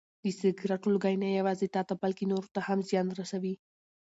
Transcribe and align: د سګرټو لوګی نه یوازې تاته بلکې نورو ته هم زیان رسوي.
د 0.23 0.25
سګرټو 0.39 0.89
لوګی 0.93 1.15
نه 1.23 1.27
یوازې 1.37 1.67
تاته 1.75 1.93
بلکې 2.01 2.25
نورو 2.31 2.49
ته 2.55 2.59
هم 2.67 2.79
زیان 2.89 3.07
رسوي. 3.19 3.53